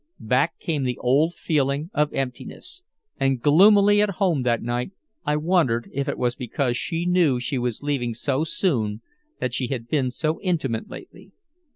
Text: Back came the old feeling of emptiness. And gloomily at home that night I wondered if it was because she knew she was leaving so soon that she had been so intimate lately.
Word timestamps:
Back 0.19 0.57
came 0.57 0.81
the 0.81 0.97
old 0.97 1.35
feeling 1.35 1.91
of 1.93 2.11
emptiness. 2.11 2.81
And 3.19 3.39
gloomily 3.39 4.01
at 4.01 4.09
home 4.17 4.41
that 4.41 4.63
night 4.63 4.93
I 5.27 5.35
wondered 5.35 5.91
if 5.93 6.07
it 6.09 6.17
was 6.17 6.33
because 6.33 6.75
she 6.75 7.05
knew 7.05 7.39
she 7.39 7.59
was 7.59 7.83
leaving 7.83 8.15
so 8.15 8.43
soon 8.43 9.03
that 9.39 9.53
she 9.53 9.67
had 9.67 9.87
been 9.87 10.09
so 10.09 10.41
intimate 10.41 10.89
lately. 10.89 11.33